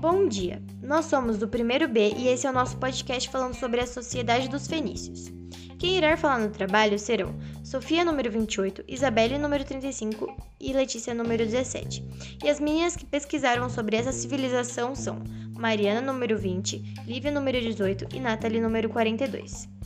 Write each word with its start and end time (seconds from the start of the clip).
Bom 0.00 0.26
dia! 0.26 0.62
Nós 0.82 1.04
somos 1.06 1.38
do 1.38 1.46
primeiro 1.46 1.88
B 1.88 2.12
e 2.16 2.28
esse 2.28 2.46
é 2.46 2.50
o 2.50 2.52
nosso 2.52 2.76
podcast 2.78 3.28
falando 3.30 3.54
sobre 3.54 3.80
a 3.80 3.86
Sociedade 3.86 4.48
dos 4.48 4.66
Fenícios. 4.66 5.30
Quem 5.78 5.96
irá 5.96 6.16
falar 6.16 6.38
no 6.40 6.50
trabalho 6.50 6.98
serão 6.98 7.34
Sofia, 7.62 8.04
número 8.04 8.30
28, 8.30 8.84
Isabelle, 8.88 9.38
número 9.38 9.64
35 9.64 10.36
e 10.58 10.72
Letícia, 10.72 11.14
número 11.14 11.44
17. 11.44 12.04
E 12.44 12.50
as 12.50 12.58
meninas 12.58 12.96
que 12.96 13.06
pesquisaram 13.06 13.70
sobre 13.70 13.96
essa 13.96 14.12
civilização 14.12 14.94
são 14.94 15.22
Mariana, 15.56 16.00
número 16.00 16.36
20, 16.36 17.04
Lívia, 17.06 17.30
número 17.30 17.60
18 17.60 18.08
e 18.14 18.20
Nathalie, 18.20 18.60
número 18.60 18.88
42. 18.88 19.79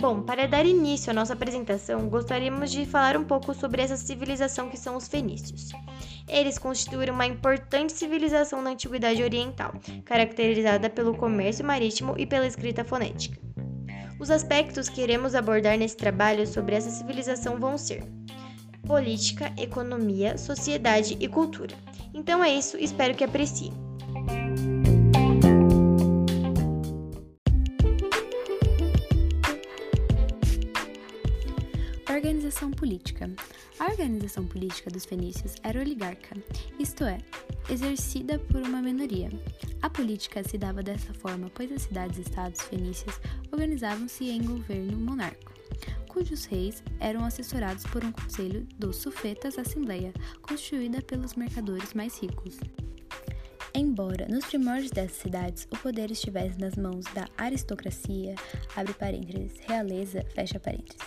Bom, 0.00 0.22
para 0.22 0.48
dar 0.48 0.64
início 0.64 1.10
à 1.10 1.14
nossa 1.14 1.34
apresentação, 1.34 2.08
gostaríamos 2.08 2.70
de 2.70 2.86
falar 2.86 3.18
um 3.18 3.24
pouco 3.24 3.52
sobre 3.52 3.82
essa 3.82 3.98
civilização 3.98 4.70
que 4.70 4.78
são 4.78 4.96
os 4.96 5.06
fenícios. 5.06 5.68
Eles 6.26 6.56
constituíram 6.56 7.12
uma 7.12 7.26
importante 7.26 7.92
civilização 7.92 8.62
na 8.62 8.70
Antiguidade 8.70 9.22
Oriental, 9.22 9.74
caracterizada 10.06 10.88
pelo 10.88 11.14
comércio 11.14 11.66
marítimo 11.66 12.14
e 12.16 12.24
pela 12.24 12.46
escrita 12.46 12.82
fonética. 12.82 13.38
Os 14.18 14.30
aspectos 14.30 14.88
que 14.88 15.02
iremos 15.02 15.34
abordar 15.34 15.76
nesse 15.76 15.98
trabalho 15.98 16.46
sobre 16.46 16.76
essa 16.76 16.90
civilização 16.90 17.60
vão 17.60 17.76
ser 17.76 18.02
política, 18.86 19.52
economia, 19.58 20.38
sociedade 20.38 21.14
e 21.20 21.28
cultura. 21.28 21.76
Então 22.14 22.42
é 22.42 22.50
isso, 22.50 22.78
espero 22.78 23.14
que 23.14 23.22
apreciem. 23.22 23.89
Política. 32.90 33.30
A 33.78 33.84
organização 33.84 34.44
política 34.44 34.90
dos 34.90 35.04
fenícios 35.04 35.54
era 35.62 35.80
oligarca, 35.80 36.36
isto 36.76 37.04
é, 37.04 37.18
exercida 37.70 38.36
por 38.36 38.60
uma 38.62 38.82
minoria. 38.82 39.30
A 39.80 39.88
política 39.88 40.42
se 40.42 40.58
dava 40.58 40.82
dessa 40.82 41.14
forma, 41.14 41.48
pois 41.54 41.70
as 41.70 41.82
cidades-estados 41.82 42.62
fenícias 42.62 43.20
organizavam-se 43.52 44.28
em 44.28 44.42
governo 44.42 44.98
monárquico, 44.98 45.52
cujos 46.08 46.46
reis 46.46 46.82
eram 46.98 47.24
assessorados 47.24 47.84
por 47.84 48.04
um 48.04 48.10
conselho 48.10 48.66
dos 48.76 48.96
sufetas 48.96 49.56
assembleia, 49.56 50.12
constituída 50.42 51.00
pelos 51.00 51.34
mercadores 51.34 51.94
mais 51.94 52.18
ricos. 52.18 52.58
Embora 53.72 54.26
nos 54.28 54.46
primórdios 54.46 54.90
dessas 54.90 55.16
cidades 55.16 55.68
o 55.70 55.76
poder 55.76 56.10
estivesse 56.10 56.58
nas 56.58 56.74
mãos 56.74 57.04
da 57.14 57.28
aristocracia, 57.38 58.34
abre 58.74 58.92
parênteses, 58.94 59.58
realeza, 59.60 60.24
fecha 60.34 60.58
parênteses, 60.58 60.98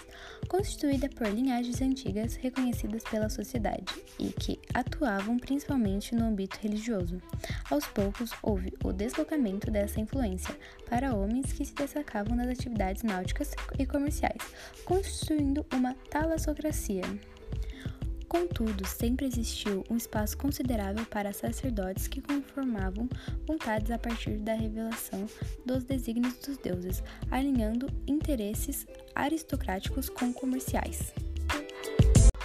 constituída 0.47 1.09
por 1.09 1.28
linhagens 1.28 1.81
antigas 1.81 2.36
reconhecidas 2.36 3.03
pela 3.03 3.30
sociedade 3.30 3.94
e 4.17 4.30
que 4.30 4.59
atuavam 4.73 5.38
principalmente 5.38 6.16
no 6.16 6.25
âmbito 6.25 6.58
religioso. 6.61 7.22
Aos 7.69 7.86
poucos 7.88 8.31
houve 8.41 8.73
o 8.84 8.94
deslocamento 8.94 9.69
dessa 9.69 10.00
influência 10.00 10.56
para 10.89 11.14
homens 11.14 11.52
que 11.52 11.66
se 11.66 11.73
destacavam 11.73 12.36
nas 12.36 12.47
atividades 12.47 13.03
náuticas 13.03 13.52
e 13.78 13.86
comerciais, 13.86 14.41
constituindo 14.86 15.66
uma 15.73 15.94
talassocracia. 16.09 17.03
Contudo, 18.34 18.84
sempre 18.88 19.28
existiu 19.28 19.84
um 19.92 19.95
espaço 19.95 20.36
considerável 20.36 21.06
para 21.06 21.31
sacerdotes 21.31 22.08
que 22.08 22.20
conformavam 22.20 23.08
vontades 23.45 23.92
a 23.92 24.00
partir 24.00 24.38
da 24.38 24.56
revelação 24.56 25.28
dos 25.64 25.84
desígnios 25.84 26.34
dos 26.40 26.58
deuses, 26.58 27.03
alinhando 27.30 27.86
interesses 28.08 28.88
aristocráticos 29.14 30.09
com 30.09 30.34
comerciais. 30.34 31.14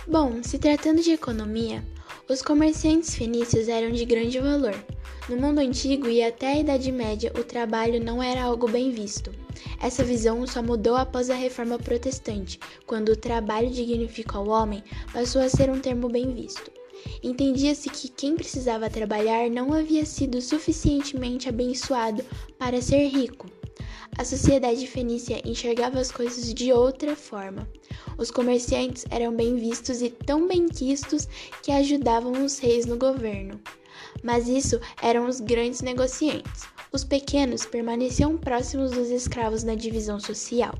Bom, 0.06 0.42
se 0.42 0.58
tratando 0.58 1.00
de 1.00 1.12
economia, 1.12 1.82
os 2.28 2.42
comerciantes 2.42 3.14
fenícios 3.14 3.66
eram 3.66 3.90
de 3.90 4.04
grande 4.04 4.38
valor. 4.38 4.74
No 5.26 5.38
mundo 5.38 5.60
antigo 5.60 6.06
e 6.06 6.22
até 6.22 6.48
a 6.48 6.58
Idade 6.58 6.92
Média, 6.92 7.32
o 7.34 7.42
trabalho 7.42 7.98
não 8.04 8.22
era 8.22 8.42
algo 8.42 8.68
bem 8.68 8.90
visto. 8.90 9.32
Essa 9.80 10.04
visão 10.04 10.46
só 10.46 10.62
mudou 10.62 10.96
após 10.96 11.30
a 11.30 11.34
reforma 11.34 11.78
protestante, 11.78 12.58
quando 12.86 13.10
o 13.10 13.16
trabalho 13.16 13.70
dignificou 13.70 14.46
o 14.46 14.50
homem 14.50 14.82
passou 15.12 15.40
a 15.42 15.48
ser 15.48 15.70
um 15.70 15.80
termo 15.80 16.08
bem 16.08 16.32
visto. 16.32 16.70
Entendia-se 17.22 17.88
que 17.90 18.08
quem 18.08 18.34
precisava 18.34 18.90
trabalhar 18.90 19.48
não 19.48 19.72
havia 19.72 20.04
sido 20.04 20.40
suficientemente 20.40 21.48
abençoado 21.48 22.24
para 22.58 22.82
ser 22.82 23.06
rico. 23.08 23.46
A 24.16 24.24
sociedade 24.24 24.84
fenícia 24.86 25.40
enxergava 25.44 26.00
as 26.00 26.10
coisas 26.10 26.52
de 26.52 26.72
outra 26.72 27.14
forma. 27.14 27.68
Os 28.18 28.32
comerciantes 28.32 29.04
eram 29.10 29.32
bem 29.32 29.54
vistos 29.56 30.02
e 30.02 30.10
tão 30.10 30.48
bem 30.48 30.66
quistos 30.66 31.28
que 31.62 31.70
ajudavam 31.70 32.44
os 32.44 32.58
reis 32.58 32.84
no 32.84 32.96
governo. 32.96 33.60
Mas 34.22 34.48
isso 34.48 34.80
eram 35.02 35.26
os 35.26 35.40
grandes 35.40 35.80
negociantes. 35.80 36.64
Os 36.92 37.04
pequenos 37.04 37.64
permaneciam 37.64 38.36
próximos 38.36 38.90
dos 38.92 39.10
escravos 39.10 39.62
na 39.62 39.74
divisão 39.74 40.18
social. 40.18 40.74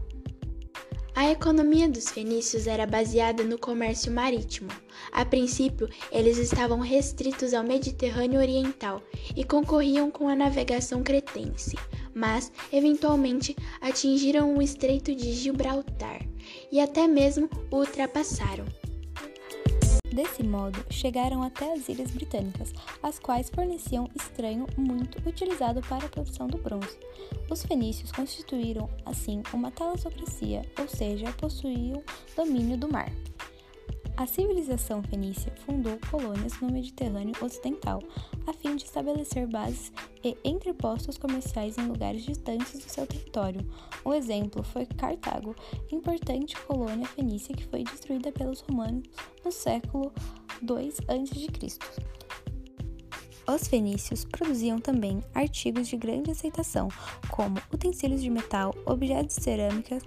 A 1.19 1.33
economia 1.33 1.89
dos 1.89 2.11
fenícios 2.11 2.69
era 2.69 2.87
baseada 2.87 3.43
no 3.43 3.59
comércio 3.59 4.13
marítimo. 4.13 4.71
A 5.11 5.25
princípio, 5.25 5.89
eles 6.13 6.39
estavam 6.39 6.79
restritos 6.79 7.53
ao 7.53 7.65
Mediterrâneo 7.65 8.39
Oriental 8.39 9.03
e 9.35 9.43
concorriam 9.43 10.13
com 10.13 10.29
a 10.29 10.37
navegação 10.37 11.03
cretense, 11.03 11.77
mas 12.15 12.53
eventualmente 12.73 13.57
atingiram 13.81 14.57
o 14.57 14.63
Estreito 14.63 15.13
de 15.13 15.33
Gibraltar 15.33 16.25
e 16.71 16.79
até 16.79 17.09
mesmo 17.09 17.51
o 17.69 17.79
ultrapassaram. 17.79 18.65
Desse 20.13 20.43
modo, 20.43 20.83
chegaram 20.91 21.43
até 21.43 21.73
as 21.73 21.89
Ilhas 21.89 22.11
Britânicas, 22.11 22.73
as 23.03 23.19
quais 23.19 23.51
forneciam 23.51 24.09
estranho 24.15 24.67
muito 24.77 25.19
utilizado 25.29 25.81
para 25.83 26.07
a 26.07 26.09
produção 26.09 26.47
do 26.47 26.59
bronze. 26.59 26.99
Os 27.51 27.63
fenícios 27.63 28.11
constituíram, 28.11 28.89
assim, 29.05 29.43
uma 29.53 29.71
talassocracia, 29.71 30.63
ou 30.79 30.89
seja, 30.89 31.31
possuíam 31.33 32.03
domínio 32.35 32.79
do 32.79 32.91
mar. 32.91 33.11
A 34.19 34.27
civilização 34.27 35.01
fenícia 35.01 35.53
fundou 35.65 35.97
colônias 36.11 36.61
no 36.61 36.73
Mediterrâneo 36.73 37.37
Ocidental, 37.41 38.03
a 38.49 38.53
fim 38.53 38.75
de 38.75 38.83
estabelecer 38.83 39.47
bases 39.47 39.93
e 40.25 40.37
entrepostos 40.43 41.17
comerciais 41.17 41.79
em 41.79 41.87
lugares 41.87 42.25
distantes 42.25 42.81
do 42.81 42.91
seu 42.91 43.07
território. 43.07 43.65
Um 44.05 44.13
exemplo 44.13 44.65
foi 44.65 44.87
Cartago, 44.87 45.55
importante 45.93 46.61
colônia 46.63 47.07
fenícia 47.07 47.55
que 47.55 47.65
foi 47.69 47.85
destruída 47.85 48.33
pelos 48.33 48.59
romanos 48.59 49.05
no 49.45 49.53
século 49.53 50.13
II 50.63 50.93
a.C. 51.07 51.79
Os 53.49 53.67
fenícios 53.67 54.27
produziam 54.27 54.79
também 54.79 55.25
artigos 55.35 55.89
de 55.89 55.97
grande 55.97 56.31
aceitação, 56.31 56.89
como 57.31 57.57
utensílios 57.73 58.21
de 58.21 58.29
metal, 58.29 58.75
objetos 58.85 59.37
de 59.37 59.43
cerâmica, 59.43 59.99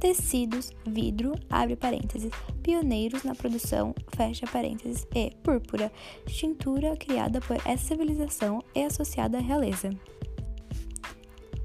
tecidos, 0.00 0.72
vidro, 0.84 1.32
abre 1.48 1.76
parênteses, 1.76 2.32
pioneiros 2.60 3.22
na 3.22 3.36
produção, 3.36 3.94
fecha 4.16 4.48
parênteses, 4.48 5.06
e 5.14 5.30
púrpura, 5.44 5.92
tintura 6.26 6.96
criada 6.96 7.40
por 7.40 7.56
essa 7.64 7.86
civilização 7.86 8.64
e 8.74 8.82
associada 8.82 9.38
à 9.38 9.40
realeza. 9.40 9.90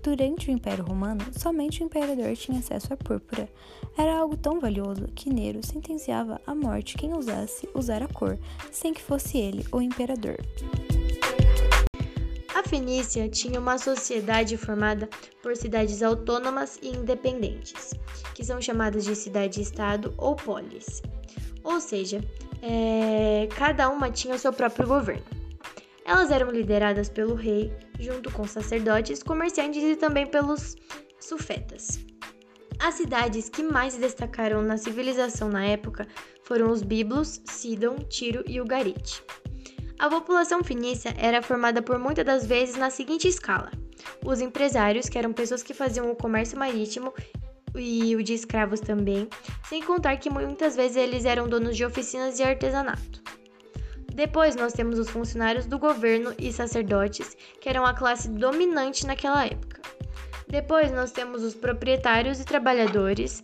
Durante 0.04 0.50
o 0.50 0.52
Império 0.52 0.84
Romano, 0.84 1.24
somente 1.40 1.82
o 1.82 1.86
imperador 1.86 2.36
tinha 2.36 2.60
acesso 2.60 2.94
à 2.94 2.98
púrpura. 2.98 3.50
Era 3.98 4.20
algo 4.20 4.38
tão 4.38 4.60
valioso 4.60 5.08
que 5.16 5.34
Nero 5.34 5.66
sentenciava 5.66 6.40
à 6.46 6.54
morte 6.54 6.98
quem 6.98 7.14
ousasse 7.14 7.68
usar 7.74 8.04
a 8.04 8.08
cor, 8.08 8.38
sem 8.70 8.94
que 8.94 9.02
fosse 9.02 9.38
ele 9.38 9.66
o 9.72 9.82
imperador. 9.82 10.36
A 12.64 12.70
Fenícia 12.70 13.28
tinha 13.28 13.60
uma 13.60 13.78
sociedade 13.78 14.56
formada 14.56 15.10
por 15.42 15.54
cidades 15.58 16.02
autônomas 16.02 16.80
e 16.82 16.96
independentes, 16.96 17.94
que 18.34 18.44
são 18.44 18.62
chamadas 18.62 19.04
de 19.04 19.18
cidade-estado 19.18 20.14
ou 20.18 20.34
polis. 20.34 21.02
Ou 21.62 21.82
seja, 21.82 22.24
é, 22.62 23.50
cada 23.58 23.90
uma 23.90 24.10
tinha 24.10 24.34
o 24.34 24.40
seu 24.40 24.54
próprio 24.54 24.88
governo. 24.88 25.26
Elas 26.06 26.32
eram 26.32 26.50
lideradas 26.52 27.10
pelo 27.10 27.36
rei, 27.36 27.70
junto 28.00 28.32
com 28.32 28.48
sacerdotes, 28.48 29.22
comerciantes 29.22 29.84
e 29.84 29.98
também 29.98 30.26
pelos 30.26 30.78
sufetas. 31.20 32.00
As 32.80 32.96
cidades 32.96 33.50
que 33.50 33.62
mais 33.62 33.98
destacaram 33.98 34.62
na 34.62 34.78
civilização 34.78 35.50
na 35.50 35.66
época 35.66 36.08
foram 36.44 36.72
os 36.72 36.82
Biblos, 36.82 37.42
Sidon, 37.46 37.98
Tiro 38.08 38.42
e 38.48 38.62
Ugarit. 38.62 39.22
A 40.00 40.10
população 40.10 40.64
fenícia 40.64 41.14
era 41.18 41.42
formada 41.42 41.82
por 41.82 41.98
muitas 41.98 42.26
das 42.26 42.46
vezes 42.46 42.76
na 42.76 42.90
seguinte 42.90 43.28
escala: 43.28 43.72
os 44.26 44.42
empresários, 44.42 45.08
que 45.08 45.18
eram 45.18 45.34
pessoas 45.34 45.64
que 45.64 45.74
faziam 45.74 46.12
o 46.12 46.16
comércio 46.16 46.58
marítimo 46.58 47.14
e 47.76 48.16
o 48.16 48.24
de 48.24 48.34
escravos 48.34 48.80
também, 48.80 49.28
sem 49.68 49.82
contar 49.82 50.18
que 50.18 50.30
muitas 50.30 50.76
vezes 50.76 50.98
eles 50.98 51.26
eram 51.26 51.48
donos 51.48 51.76
de 51.76 51.86
oficinas 51.86 52.38
de 52.38 52.44
artesanato. 52.44 53.24
Depois 54.14 54.56
nós 54.56 54.74
temos 54.74 55.00
os 55.00 55.10
funcionários 55.10 55.66
do 55.66 55.80
governo 55.80 56.36
e 56.38 56.54
sacerdotes, 56.54 57.36
que 57.60 57.68
eram 57.68 57.84
a 57.84 57.96
classe 57.96 58.30
dominante 58.30 59.08
naquela 59.08 59.46
época. 59.46 59.82
Depois 60.48 60.92
nós 60.92 61.12
temos 61.12 61.42
os 61.42 61.56
proprietários 61.56 62.40
e 62.40 62.46
trabalhadores, 62.46 63.44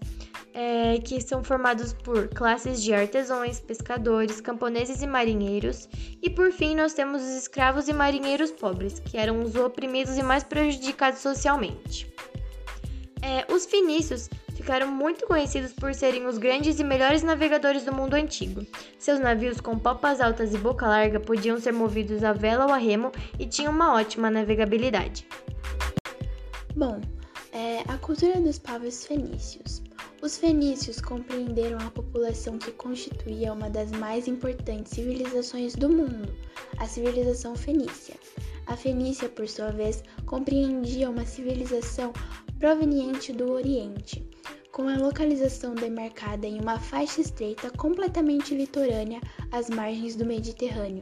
é, 0.53 0.99
que 0.99 1.21
são 1.21 1.43
formados 1.43 1.93
por 1.93 2.27
classes 2.29 2.81
de 2.81 2.93
artesãos, 2.93 3.59
pescadores, 3.59 4.41
camponeses 4.41 5.01
e 5.01 5.07
marinheiros. 5.07 5.87
E 6.21 6.29
por 6.29 6.51
fim, 6.51 6.75
nós 6.75 6.93
temos 6.93 7.21
os 7.21 7.29
escravos 7.29 7.87
e 7.87 7.93
marinheiros 7.93 8.51
pobres, 8.51 8.99
que 8.99 9.17
eram 9.17 9.41
os 9.41 9.55
oprimidos 9.55 10.17
e 10.17 10.23
mais 10.23 10.43
prejudicados 10.43 11.19
socialmente. 11.19 12.11
É, 13.21 13.45
os 13.53 13.65
fenícios 13.65 14.29
ficaram 14.55 14.87
muito 14.87 15.25
conhecidos 15.25 15.73
por 15.73 15.93
serem 15.93 16.25
os 16.25 16.37
grandes 16.37 16.79
e 16.79 16.83
melhores 16.83 17.23
navegadores 17.23 17.83
do 17.83 17.93
mundo 17.93 18.13
antigo. 18.13 18.65
Seus 18.97 19.19
navios 19.19 19.59
com 19.61 19.77
popas 19.77 20.21
altas 20.21 20.53
e 20.53 20.57
boca 20.57 20.87
larga 20.87 21.19
podiam 21.19 21.59
ser 21.59 21.73
movidos 21.73 22.23
a 22.23 22.33
vela 22.33 22.65
ou 22.65 22.71
a 22.71 22.77
remo 22.77 23.11
e 23.37 23.45
tinham 23.45 23.73
uma 23.73 23.93
ótima 23.93 24.29
navegabilidade. 24.29 25.27
Bom, 26.75 27.01
é, 27.51 27.79
a 27.87 27.97
cultura 27.97 28.39
dos 28.39 28.59
povos 28.59 29.05
fenícios. 29.05 29.81
Os 30.21 30.37
fenícios 30.37 30.99
compreenderam 30.99 31.79
a 31.79 31.89
população 31.89 32.57
que 32.57 32.73
constituía 32.73 33.53
uma 33.53 33.69
das 33.69 33.89
mais 33.89 34.27
importantes 34.27 34.91
civilizações 34.91 35.75
do 35.75 35.87
mundo, 35.87 36.35
a 36.77 36.85
civilização 36.85 37.55
fenícia. 37.55 38.15
A 38.65 38.75
Fenícia, 38.75 39.29
por 39.29 39.47
sua 39.47 39.71
vez, 39.71 40.03
compreendia 40.25 41.09
uma 41.09 41.25
civilização 41.25 42.11
proveniente 42.59 43.31
do 43.31 43.51
Oriente, 43.51 44.23
com 44.73 44.89
a 44.89 44.97
localização 44.97 45.73
demarcada 45.73 46.45
em 46.45 46.59
uma 46.59 46.77
faixa 46.77 47.21
estreita 47.21 47.71
completamente 47.71 48.53
litorânea 48.53 49.21
às 49.51 49.69
margens 49.69 50.17
do 50.17 50.25
Mediterrâneo. 50.25 51.01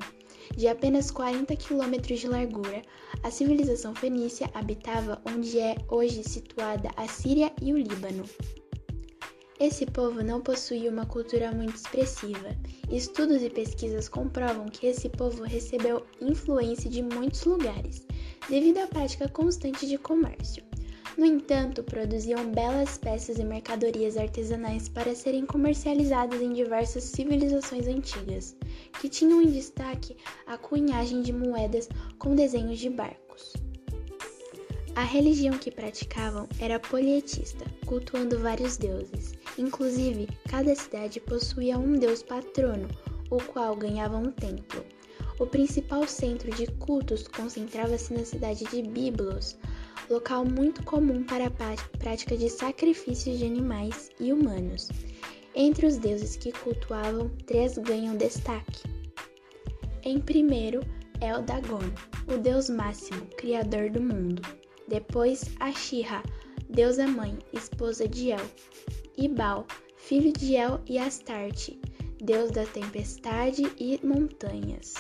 De 0.56 0.68
apenas 0.68 1.10
40 1.10 1.56
quilômetros 1.56 2.20
de 2.20 2.28
largura, 2.28 2.84
a 3.24 3.32
civilização 3.32 3.96
fenícia 3.96 4.50
habitava 4.54 5.20
onde 5.26 5.60
é 5.60 5.76
hoje 5.90 6.24
situada 6.24 6.90
a 6.96 7.08
Síria 7.08 7.52
e 7.62 7.74
o 7.74 7.78
Líbano. 7.78 8.24
Esse 9.60 9.88
povo 9.88 10.22
não 10.24 10.40
possuía 10.40 10.92
uma 10.92 11.08
cultura 11.08 11.52
muito 11.52 11.76
expressiva. 11.76 12.56
Estudos 12.92 13.42
e 13.42 13.50
pesquisas 13.50 14.08
comprovam 14.08 14.68
que 14.68 14.86
esse 14.86 15.10
povo 15.10 15.44
recebeu 15.44 16.06
influência 16.22 16.88
de 16.88 17.02
muitos 17.02 17.44
lugares, 17.44 18.06
devido 18.48 18.78
à 18.78 18.88
prática 18.88 19.28
constante 19.28 19.88
de 19.88 19.98
comércio. 19.98 20.64
No 21.18 21.26
entanto, 21.26 21.82
produziam 21.82 22.52
belas 22.52 23.00
peças 23.00 23.40
e 23.40 23.44
mercadorias 23.44 24.16
artesanais 24.16 24.88
para 24.88 25.16
serem 25.16 25.48
comercializadas 25.48 26.40
em 26.40 26.54
diversas 26.54 27.06
civilizações 27.06 27.88
antigas, 27.88 28.56
que 29.02 29.10
tinham 29.10 29.42
em 29.42 29.50
destaque 29.50 30.16
a 30.46 30.56
cunhagem 30.56 31.24
de 31.24 31.34
moedas 31.34 31.90
com 32.20 32.36
desenhos 32.36 32.78
de 32.78 32.92
barcos. 32.92 33.54
A 34.96 35.04
religião 35.04 35.58
que 35.58 35.70
praticavam 35.70 36.48
era 36.60 36.80
polietista, 36.80 37.66
cultuando 37.86 38.40
vários 38.40 38.78
deuses. 38.78 39.34
Inclusive, 39.58 40.28
cada 40.48 40.76
cidade 40.76 41.20
possuía 41.20 41.78
um 41.80 41.94
deus 41.94 42.22
patrono, 42.22 42.88
o 43.30 43.38
qual 43.38 43.76
ganhava 43.76 44.18
um 44.18 44.32
templo. 44.32 44.86
O 45.40 45.46
principal 45.46 46.08
centro 46.08 46.52
de 46.52 46.68
cultos 46.74 47.28
concentrava-se 47.28 48.14
na 48.14 48.24
cidade 48.24 48.66
de 48.66 48.82
Biblos, 48.82 49.58
local 50.10 50.46
muito 50.46 50.84
comum 50.84 51.24
para 51.24 51.48
a 51.48 51.98
prática 52.00 52.38
de 52.38 52.50
sacrifícios 52.50 53.38
de 53.38 53.46
animais 53.46 54.10
e 54.20 54.32
humanos. 54.32 54.90
Entre 55.56 55.86
os 55.86 55.98
deuses 55.98 56.36
que 56.36 56.52
cultuavam, 56.52 57.30
três 57.46 57.78
ganham 57.78 58.16
destaque. 58.16 58.84
Em 60.04 60.20
primeiro 60.20 60.82
o 61.38 61.42
Dagon, 61.42 61.82
o 62.28 62.38
deus 62.38 62.70
máximo, 62.70 63.26
criador 63.38 63.90
do 63.90 64.02
mundo. 64.02 64.42
Depois, 64.88 65.46
Ashira, 65.60 66.22
deusa 66.70 67.08
mãe, 67.08 67.38
esposa 67.52 68.08
de 68.08 68.32
El. 68.32 68.40
E 69.20 69.28
Baal, 69.28 69.66
filho 69.96 70.32
de 70.32 70.56
El 70.56 70.80
e 70.86 71.00
Astarte, 71.00 71.82
deus 72.22 72.52
da 72.52 72.66
tempestade 72.68 73.64
e 73.80 74.00
montanhas. 74.06 74.94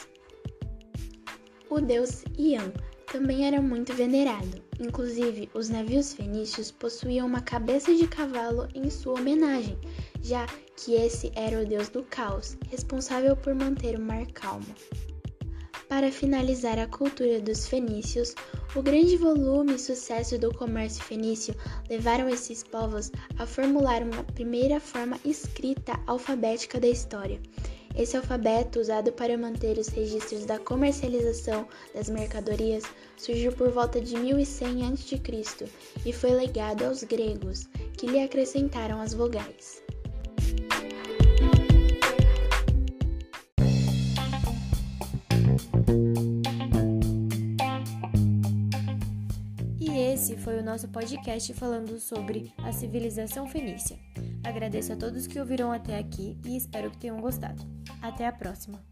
O 1.69 1.80
deus 1.80 2.24
Ian 2.36 2.74
também 3.12 3.46
era 3.46 3.62
muito 3.62 3.94
venerado. 3.94 4.60
Inclusive, 4.80 5.50
os 5.54 5.69
navios 5.69 6.14
fenícios 6.14 6.72
possuíam 6.72 7.28
uma 7.28 7.42
cabeça 7.42 7.94
de 7.94 8.08
cavalo 8.08 8.68
em 8.74 8.90
sua 8.90 9.19
homenagem, 9.19 9.78
já 10.22 10.48
que 10.75 10.94
esse 10.94 11.31
era 11.36 11.62
o 11.62 11.66
deus 11.66 11.90
do 11.90 12.04
caos, 12.04 12.58
responsável 12.69 13.36
por 13.38 13.54
manter 13.54 13.98
o 13.98 14.02
mar 14.02 14.25
calmo. 14.34 14.66
Para 15.89 16.12
finalizar 16.12 16.78
a 16.78 16.86
cultura 16.86 17.39
dos 17.39 17.66
fenícios, 17.66 18.36
o 18.75 18.81
grande 18.81 19.16
volume 19.16 19.75
e 19.75 19.80
sucesso 19.80 20.38
do 20.38 20.54
comércio 20.54 21.01
fenício 21.01 21.56
levaram 21.89 22.28
esses 22.28 22.62
povos 22.62 23.10
a 23.39 23.45
formular 23.45 24.04
uma 24.04 24.22
primeira 24.22 24.81
forma 24.81 25.18
escrita 25.24 25.98
alfabética 26.06 26.78
da 26.78 26.88
história. 26.88 27.39
Esse 27.95 28.18
alfabeto, 28.18 28.81
usado 28.81 29.13
para 29.13 29.38
manter 29.38 29.78
os 29.78 29.88
registros 29.88 30.45
da 30.45 30.60
comercialização 30.60 31.66
das 31.95 32.10
mercadorias, 32.10 32.83
surgiu 33.16 33.54
por 33.54 33.72
volta 33.72 34.01
de 34.01 34.18
1100 34.18 34.88
a.C. 34.88 35.66
e 36.06 36.12
foi 36.12 36.31
legado 36.31 36.83
aos 36.83 37.01
gregos, 37.04 37.68
que 37.98 38.07
lhe 38.07 38.19
acrescentaram 38.19 39.00
as 39.00 39.13
vogais. 39.13 39.87
Esse 50.18 50.36
foi 50.36 50.58
o 50.58 50.64
nosso 50.64 50.88
podcast 50.88 51.54
falando 51.54 52.00
sobre 52.00 52.52
a 52.58 52.72
civilização 52.72 53.48
fenícia. 53.48 54.00
Agradeço 54.44 54.92
a 54.92 54.96
todos 54.96 55.28
que 55.28 55.40
ouviram 55.40 55.72
até 55.72 56.00
aqui 56.00 56.36
e 56.44 56.58
espero 56.58 56.90
que 56.90 56.98
tenham 56.98 57.22
gostado. 57.22 57.64
Até 58.02 58.25
a 58.25 58.31
próxima! 58.31 58.84